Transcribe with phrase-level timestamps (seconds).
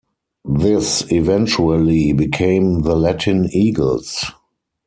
[0.45, 4.25] This eventually became the Latin Eagles.